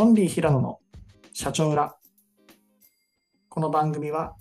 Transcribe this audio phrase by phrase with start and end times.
[0.00, 0.78] オンリー平野の
[1.34, 1.94] 社長裏。
[3.50, 4.34] この番組は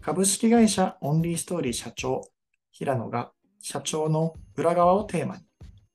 [0.00, 2.22] 株式会社オンリーストーリー社長
[2.72, 3.30] 平野が
[3.62, 5.42] 社長の裏側をテーマに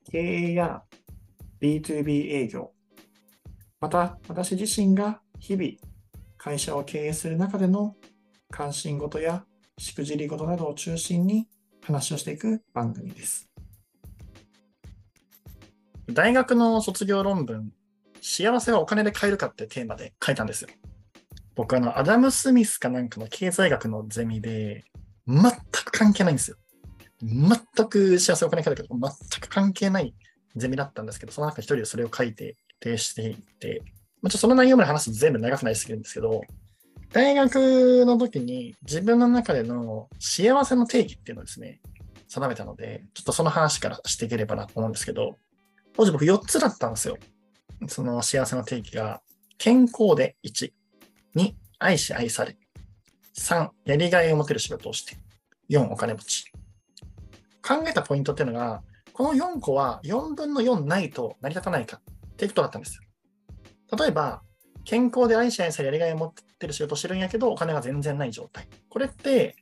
[0.09, 0.83] 経営や
[1.61, 2.71] B2B 営業、
[3.81, 5.71] また私自身が日々
[6.37, 7.97] 会社を経営する中での
[8.49, 9.43] 関心事や
[9.77, 11.49] しくじり事などを中心に
[11.81, 13.49] 話をしていく番組です。
[16.07, 17.73] 大学の卒業論文
[18.21, 20.69] 幸せはお金で買えるかってテーマで書いたんですよ。
[21.55, 24.85] 僕あの、アダム・スミスかなんかの経済学のゼミで、
[25.27, 26.57] 全く関係ないんですよ。
[27.21, 30.13] 全く幸せお金買えるけど、全く関係ない
[30.55, 33.81] ゼミだったんですけど、その中一人でそれを書いて提出していって、
[34.21, 36.41] まあ、ちょその内容まで話すと全部長くなりすぎるんですけど、
[37.11, 41.81] 大学の時に自分の中での幸せの定義っていうのをですね、
[42.27, 45.35] 定めたので、ちょっとその話からしていければなと思うんですけど、
[45.93, 47.17] 当時僕4つだったんですよ。
[47.87, 49.21] その幸せの定義が、
[49.57, 50.71] 健康で1、
[51.35, 52.57] 2、愛し愛され、
[53.37, 55.17] 3、やりがいを持てる仕事をして、
[55.69, 56.51] 4、お金持ち。
[57.61, 63.03] 考えたポイントっていうのが、この4個は4分の4ないと成り立たないかっていうことだったんですよ。
[63.97, 64.41] 例えば、
[64.83, 68.67] 健康で愛し愛されやりがいを持ってる仕事をしてるんやけど、お金が全然ない状態。
[68.89, 69.55] これって、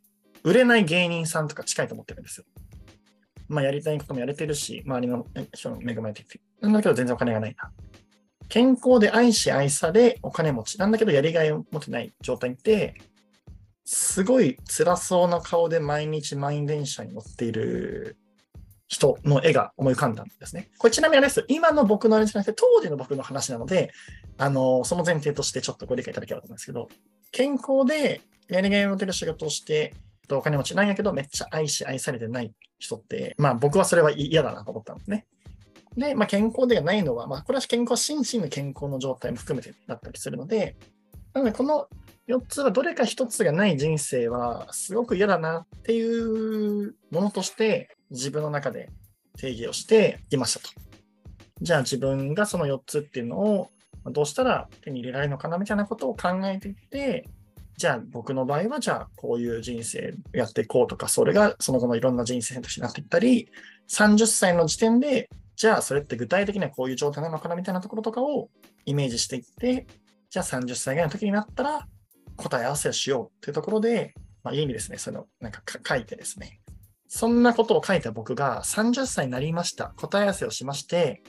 [0.44, 2.46] 売れない芸人さんとか近いと思ってるんですよ。
[3.50, 6.40] まあ、やりたいこともやれてるし、周りの人の恵まれていて。
[6.62, 7.72] なんだけど全然お金がないな。
[8.50, 12.96] 健康で愛し愛されお金持ちなんだけどやりがいを持てない状態って、
[13.86, 18.18] すごい辛そうな顔で毎日満員電車に乗っている
[18.88, 20.70] 人の絵が思い浮かんだんですね。
[20.78, 21.46] これちなみにあれです。
[21.48, 23.92] 今の僕のあれじゃなくて当時の僕の話なので、
[24.38, 26.88] あの、その前提としてちょっとご理解いただければと思うんですけど、
[27.32, 29.94] 健康でやりがいを持てる仕事をして、
[30.32, 35.26] お金持ちなんやけどめっちゃ愛し愛されてない人って、まあ僕はそれは嫌だなと思ったんですね。
[35.98, 40.78] で、まあ、健康ではないのは、まあ、これは健康、心身の健康の状態も含めてだったりするので、
[41.34, 41.88] なので、この
[42.28, 48.90] 4つはどれか1つがない人生はすごく嫌だなっていうものとして自分の中で
[49.38, 50.70] 定義をしていましたと。
[51.62, 53.72] じゃあ自分がその4つっていうのを
[54.06, 57.28] どうしたら手に入れられるのかなみたいなことを考えていって、
[57.78, 63.50] じゃあ僕の場合はじゃあこういう人生やっていこうとか、それがその後のいろんな人生選択肢になっていったり、
[63.90, 68.50] 30歳の時点でじゃあそれって具体的にはこういう状態なのかなみたいなところとかを
[68.86, 69.88] イメージしていって、
[70.30, 71.86] じゃあ30歳ぐらいの時になったら
[72.38, 76.62] 答え合わせをしようっていうところで、まあ、いい意味ですね、そのなんか書いてですね。
[77.10, 79.94] そんなことを書いた僕が30歳になりました。
[79.98, 81.24] 答え合わせをしまして、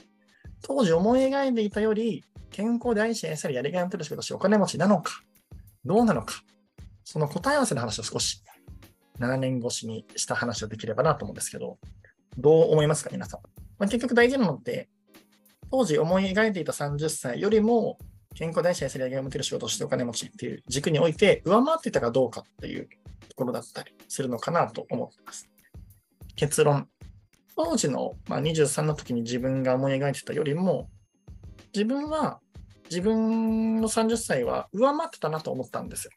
[0.61, 5.11] 当時思い描いていたより健康で愛し愛されやりがいのある仕事しお金持ちなのか、
[5.83, 6.35] どうなのか、
[7.03, 8.41] その答え合わせの話を少し
[9.19, 11.79] 7年越しにした話をできればなと思うんですけど、
[12.37, 13.50] どう思いますか、皆さん？
[13.81, 14.89] まあ、結局大事なのって、
[15.71, 17.97] 当時思い描いていた30歳よりも、
[18.35, 22.87] 健康大事にすり上げを持てる仕事をしてお金持ちっていう軸において、上回ってたかどうかっていう
[23.27, 25.49] ところだったりするのかなと思ってます。
[26.35, 26.87] 結論。
[27.55, 30.87] 当時の、まあ、23の時に自分が思い描いてたよりも、
[31.73, 32.39] 自分は
[32.91, 36.11] 自分の30歳は上回ってたなと思ったんですよ。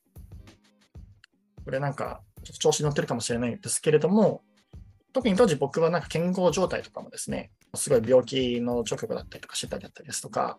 [1.64, 4.42] これなんか、ちょっと調子に乗ってるかもしれないんですけれども、
[5.14, 10.58] 特に当時僕はなんか健康状態とかもですね、すごい病気の直後だったりとかしてたりだったりですとか、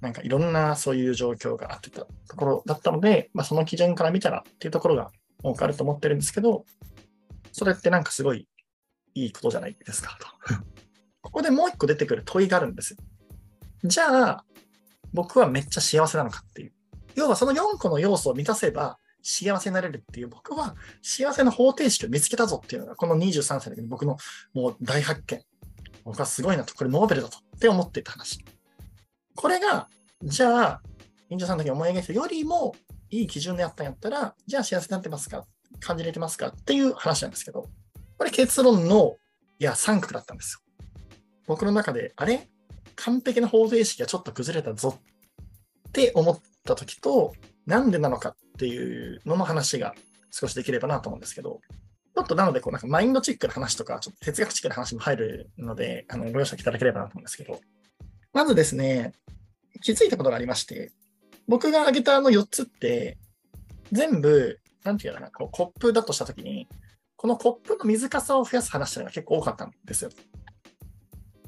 [0.00, 5.12] なんかいろんなそういう状況があってたところだったので、まあ、その基準から見たらっていうところが
[5.44, 6.64] 多くあると思ってるんですけど、
[7.52, 8.48] それってなんかすごい
[9.14, 10.26] いいことじゃないですかと。
[11.22, 12.98] ここでもう一個出てくる問いがあるんですよ。
[13.84, 14.44] じゃあ、
[15.12, 16.72] 僕はめっちゃ幸せなのかっていう。
[17.14, 24.18] 要はその4個の要素を満たせば、幸せになれるっていう、僕は幸せの方程式を見つけたぞっていうのが、この23歳の時に僕の
[24.52, 25.42] もう大発見。
[26.04, 28.44] 僕はすごいなと、これノーベルだとって思ってた話。
[29.34, 29.88] これが、
[30.22, 30.82] じゃあ、
[31.30, 32.76] 23の時に思い描いたよりも
[33.08, 35.46] いい基準でやったんやったら、じゃあ幸せになってますか？
[35.80, 36.48] 感じれてますか？
[36.48, 37.70] っていう話なんですけど、
[38.18, 39.16] これ結論の、
[39.58, 40.60] いや、三角だったんですよ。
[41.46, 42.48] 僕の中で、あれ？
[42.96, 45.00] 完璧な方程式がちょっと崩れたぞ
[45.88, 47.32] って思った時と、
[47.66, 49.94] なんでなのかっていうのの話が
[50.30, 51.60] 少しできればなと思うんですけど、
[52.14, 57.60] ちょっとなので、こうなんかマインドチックな話とか、ちょっと哲学チックな話も入るので、あのご容赦いただければなと思うんですけど、
[58.32, 59.12] まずですね、
[59.82, 60.92] 気づいたことがありまして、
[61.48, 63.18] 僕が挙げたあの4つって、
[63.92, 66.68] 全部、なんていうかな、こうコップだとしたときに、
[67.16, 70.10] このコップの水かさを増やす話というのが結構多かったんですよ。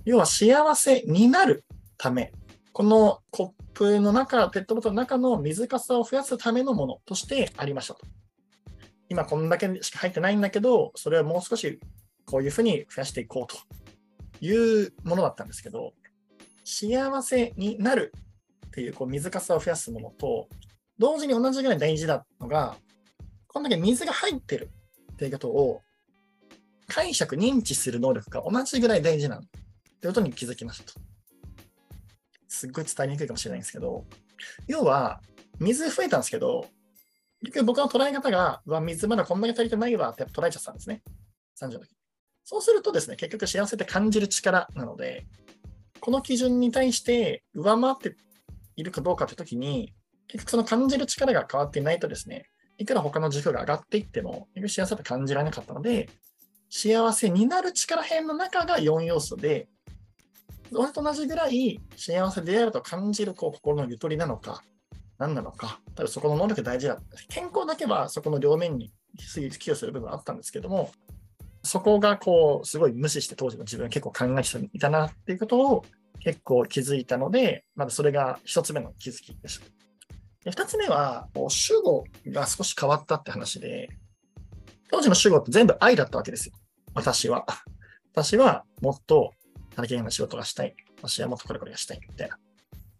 [0.04, 1.64] 要は幸せになる
[1.98, 2.32] ため
[2.76, 8.02] このコップの中、ペットボトルの中の水かさを増やすためのものとしてありましたと。
[9.08, 11.81] 今こんだけしか入ってないんだけど、それをもう少し
[12.26, 13.56] こういうふうに増やしていこうと
[14.44, 15.94] いうものだったんですけど、
[16.64, 18.12] 幸せになる
[18.67, 20.46] っていうこう水かさを増やすものと、
[20.99, 22.76] 同時に同じぐらい大事なのが、
[23.46, 24.69] こんだけ水が入ってる
[25.14, 25.81] っていうことを
[26.88, 29.43] 解釈、認知する能力が同じぐらい大事なんっ
[29.99, 31.15] てことに気づきましたと。
[32.48, 34.04] すっごい伝えにくいかもしれないんですけど、
[34.66, 35.20] 要は、
[35.58, 36.66] 水増えたんですけど、
[37.40, 41.02] 結局僕の捉え方が、うわ、水まだこんだけ足りてないわって捉えちゃったんですね。
[41.60, 41.90] 30の時。
[42.44, 45.26] そうするとですね、結局幸せって感じる力なので、
[46.00, 48.16] この基準に対して上回って
[48.76, 49.94] いるかどうかって時に、
[50.28, 52.48] 結局その感じる力が変わっていないとですね、
[52.78, 56.08] いくら他の軸が上がっていっても、結局幸せって感じられなかったので、
[56.70, 59.69] 幸せになる力編の中が4要素で、
[60.72, 64.62] それと同じぐらい幸せであると感じるこう心のゆとりなのか、
[65.18, 66.98] 何なのか、多分そこの能力大事だ。
[67.28, 70.90] 健康だけはそこの両面に寄与する部分はあったんですけども、
[71.62, 75.84] そこがこう、すごい無視して当時の自分は結構考えていたなっていうことを
[76.20, 79.66] 結構気づいたので、まずそれが一つ目の気づきでした。
[80.50, 83.88] 二つ目は、主語が少し変わったって話で、
[84.90, 86.54] 当時の主語って全部愛だったわけですよ。
[86.94, 87.44] 私は。
[88.12, 89.32] 私はもっと
[89.76, 90.75] 働きな仕事がしたい。
[90.96, 92.00] 私はもっとこれこれがしたい。
[92.08, 92.38] みたいな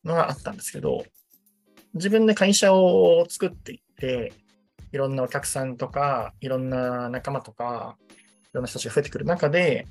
[0.05, 1.05] のがあったんですけど、
[1.95, 4.33] 自分で会社を作っていって、
[4.93, 9.87] いろんなお客さんとか、いろんな仲間とか、いろんな人たちが増えてくる中で、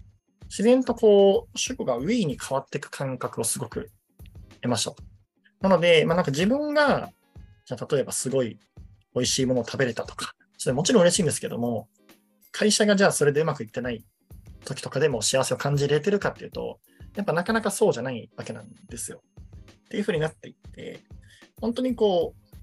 [0.45, 3.89] 自然とこう、主語が We に変わっていく感覚をすごく
[4.61, 5.03] 得ましたと。
[5.61, 7.09] なので、まあなんか自分が、
[7.65, 8.59] じゃあ例えばすごい
[9.15, 11.89] 美味しいものを食べれたとか、それもちろん嬉しいんですけども、
[12.51, 14.05] 会社がじゃあそれでうまくいってない
[14.65, 16.79] 時とかでも幸せを感じれてるかっていうと、
[17.15, 19.21] やっぱなかなかそうじゃないわけなんですよ。
[19.85, 20.99] っていうふうになっていって、
[21.61, 22.55] 本当にこう、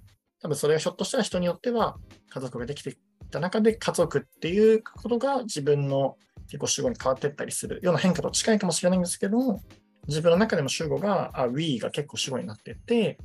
[0.43, 1.97] 多分それがひょっとしたら人によっては
[2.29, 2.97] 家族ができていっ
[3.31, 6.17] た中で家族っていうことが自分の
[6.47, 9.63] 結構主語に変わっていったりするような変化と近いかもしれないんですけども、
[10.09, 13.19] 自分の中でも主語が、あ、We が結構主語になってて、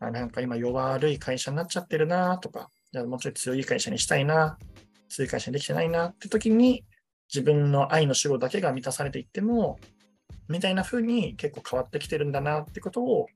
[0.00, 4.58] あなんか今弱い会社になっちゃってるなとか、じゃあもうちょい強い会社にしたいな、
[5.08, 6.84] 強い会社にできてないなって時に、
[7.34, 9.80] 自分の愛の主語だけが満たされていっても、
[10.48, 13.26] みたいな風に結構変わってきてるんだなってことを、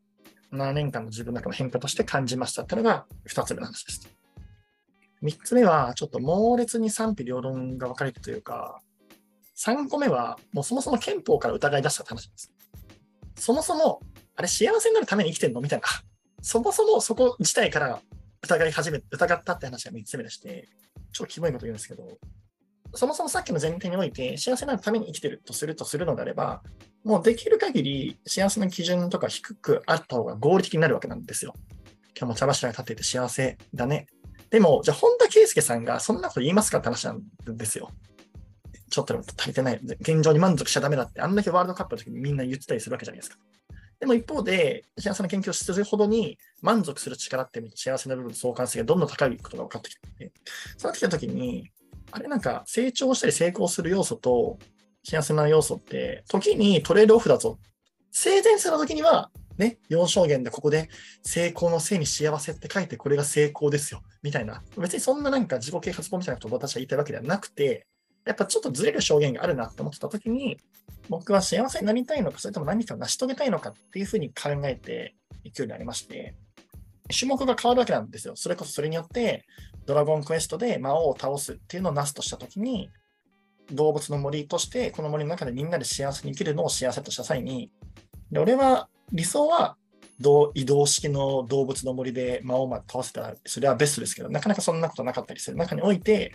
[0.53, 4.09] 7年間の自分の中の変化として感じましたってのが2つ目の話です。
[5.23, 8.81] 3つ目は、ちょっと猛烈に賛否両論が分かれるというか、
[9.57, 12.53] 3個目は、もうそもそも憲法から疑い出したって話です。
[13.35, 14.01] そもそも、
[14.37, 15.87] あれ幸せになるために生きてんのみたいな。
[16.41, 18.01] そもそもそこ自体から
[18.43, 20.69] 疑い始め、疑ったって話が3つ目でして、
[21.13, 22.07] ちょっとキモいこと言うんですけど、
[22.95, 26.63] そもそもさっきの前提において、幸せになるために生きてるとするとするのであれば、
[27.05, 31.55] もうできる限り幸せの基準とか低くあった方が合理的になるわけなんですよ。
[32.19, 34.07] 今日も茶柱が立ってて幸せだね。
[34.51, 37.91] でも、じゃあ本田圭佑さんがそんなこと言いますかって話なんですよ。
[38.91, 39.81] ちょっとでも足りてない。
[40.01, 43.37] 現状に満足しちゃダメだって、あんだけワールドカップの時にみんな言ってたりするわけじゃないですか。
[44.01, 50.33] でも一方で、幸せな研究をするほどに満足する力って幸せな部分の相関性がどんどん高いことが分かってきて、
[50.77, 51.71] そうなってきた時に、
[52.11, 54.59] あれなんか成長したり成功する要素と
[55.05, 57.59] 幸せな要素って、時にトレードオフだぞ。
[58.11, 60.89] 性善性の時には、ね、4証言でここで
[61.23, 64.03] 成功のせいに幸せって書いてこれが成功ですよ。
[64.23, 64.63] みたいな。
[64.77, 67.87] 別にそんななんか自己啓発本みたいなことを私は言いたいわけではなくて、
[68.25, 70.59] やっぱちょっとずれる証言があるなって思ってた時に、
[71.09, 76.35] 僕は幸せになりたいのか、それとも何かを成し遂げたいのかっていうふうに考えていくようになりまして、
[77.17, 78.35] 種目が変わるわけなんですよ。
[78.37, 79.45] それこそそれによって、
[79.87, 82.91] ドラゴンクエストで魔王を倒すっていうのをなすとしたときに、
[83.73, 87.71] 動物の森として、この森の中でみんなで幸せに生きるのを幸せとした際に、
[88.31, 89.77] で俺は、理想は
[90.55, 96.35] 移動式の動物の森で魔王まで倒せたら、それはベストですけど、なかなかそんなことなかったりする中において、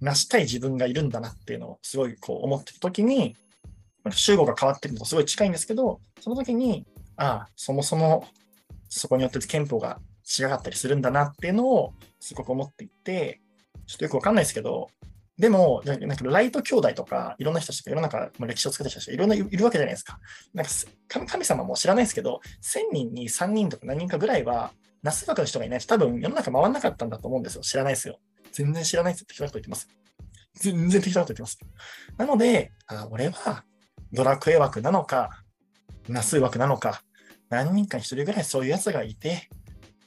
[0.00, 3.36] 成したい自分がいるんだなっていうのをすごいこう思ってたときに、
[4.10, 6.84] 集合が変わってるのとすごい近いんですけど、その時に、
[7.16, 8.26] ああ、そもそも
[8.94, 9.98] そこによって憲法が
[10.38, 13.40] 違かったりするんだなっていうのをすごく思っていて、
[13.86, 14.88] ちょっとよくわかんないですけど、
[15.38, 20.18] でも、なんかライト兄弟とか、いろんな人たちとか、世の中、歴史を作った人たちいろんないるわけじゃないですか。
[20.52, 20.72] なんか
[21.26, 24.72] 神様も知らないですけど、1000人に3人とか何人かぐらいは、
[25.02, 27.62] なす学の人がいないと多分世の中回らなかったんだと思うんですよ。
[27.62, 28.20] 知らないですよ。
[28.52, 29.88] 全然知らないですって適当なこと言ってます。
[30.54, 31.58] 全然適当なこと言ってます。
[32.18, 33.64] なので、あ俺は
[34.12, 35.30] ドラクエ枠なのか、
[36.08, 37.02] ナス枠なのか、
[37.52, 39.50] 何人かに一人ぐらいそういうやつがいて、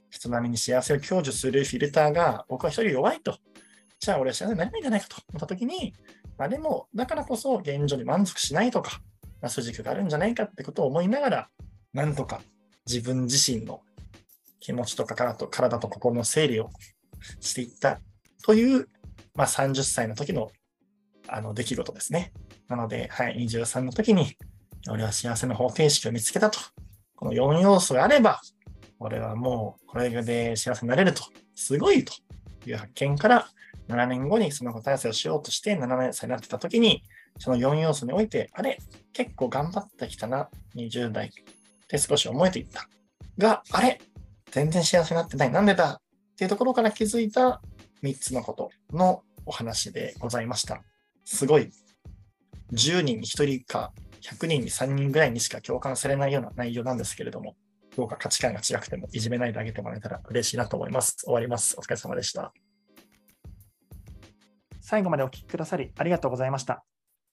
[0.10, 3.38] 人並みに幸せを享受するフィルターが僕は一人弱いと。
[4.00, 5.94] じゃあ俺は幸せになれないんじゃないかと思った時に、
[6.40, 9.00] まあ、でも、だからこそ現状に満足しないとか、
[9.42, 11.50] まあ、そういう軸があるんじゃないかってことを思いながら、
[11.94, 12.42] なんとか
[12.88, 13.82] 自分自身の
[14.60, 16.72] 気持ちとか体と体と心の整理を
[17.42, 18.00] していった
[18.44, 18.90] という、
[19.36, 20.50] まあ、30歳の時の
[21.28, 22.34] あの出来事ですね。
[22.68, 24.36] なので、はい、23の時に、
[24.90, 26.60] 俺は幸せの方程式を見つけたと。
[27.16, 28.42] この4要素があれば、
[29.00, 31.24] 俺はもうこれで幸せになれると、
[31.56, 32.14] すごいと
[32.66, 33.48] いう発見から
[33.88, 37.04] 7年後にその答え合わせをしようとして7年歳になってた時に、
[37.38, 38.80] その4要素において、あれ
[39.14, 41.32] 結構頑張ってきたな、20代っ
[41.88, 42.88] て少し思えていった。
[43.38, 44.00] が、あれ
[44.52, 45.52] 全然幸せになってない。
[45.52, 45.96] なんでだ？
[45.96, 47.62] っていうところから気づいた
[48.04, 50.82] 3つのことのお話でございました。
[51.26, 51.72] すごい。
[52.72, 53.94] 10人に1人か
[54.26, 57.56] 100人に3人ぐらいにしか共感されないような内容なんですけれども、
[57.96, 61.18] どうか価値観が違くてもいじめないであげてもらえたら嬉しいなと思います。
[61.24, 61.76] 終わります。
[61.78, 62.52] お疲れ様でした。
[64.82, 66.84] 最後までお聞きくださりありがとうございました。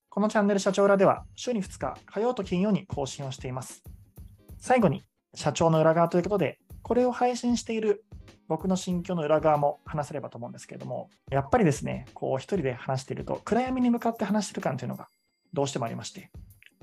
[0.08, 3.82] このチャンネル社長らでは週に2日、火曜と金曜に更新をしています。
[4.58, 5.02] 最後に
[5.34, 8.04] 社長の裏側ということで、これを配信している
[8.48, 15.08] 僕の心境の裏側も話せればと思うんですけれども、やっぱりですね、こう一人で話していると暗闇に向かって話してる感というのが
[15.54, 16.30] どうしてもありまして、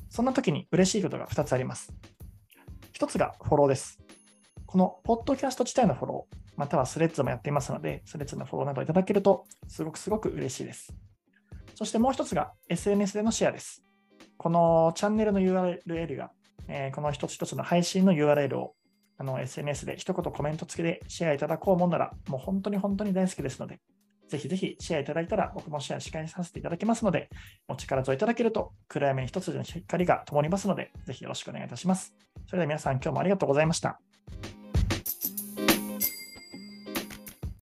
[0.09, 1.93] そんな時に嬉しいことが2つあります。
[2.93, 3.99] 1つがフォローです。
[4.65, 10.93] このポッドキャスト自体のフォロー、またはスレッズもやっていますので、スレッズのフォローなどいただけると、すごくすごく嬉しいです。
[11.75, 13.83] そしてもう1つが SNS でのシェアです。
[14.37, 16.31] このチャンネルの URL が、
[16.67, 18.75] えー、この一つ一つの配信の URL を
[19.17, 23.79] あの SNS で一言コメント付きでシェアいただこうもんなら、もう本当に本当に大好きですので、
[24.29, 27.29] ぜひぜひシェアいただいたら、僕もシェアし返させていただきますので、
[27.67, 32.13] お力添えいただけると、暗闇に一つの光が灯りますので、ぜひよろしくお願いいたします。
[32.47, 33.99] それでは皆さん、今日もありがとうございました。